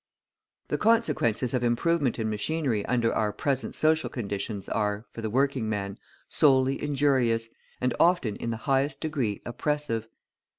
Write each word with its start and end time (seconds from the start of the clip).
The 0.69 0.79
consequences 0.79 1.53
of 1.53 1.63
improvement 1.63 2.17
in 2.17 2.27
machinery 2.27 2.83
under 2.87 3.13
our 3.13 3.31
present 3.31 3.75
social 3.75 4.09
conditions 4.09 4.67
are, 4.67 5.05
for 5.11 5.21
the 5.21 5.29
working 5.29 5.69
man, 5.69 5.99
solely 6.27 6.81
injurious, 6.81 7.49
and 7.79 7.93
often 7.99 8.35
in 8.37 8.49
the 8.49 8.57
highest 8.65 8.99
degree 8.99 9.43
oppressive. 9.45 10.07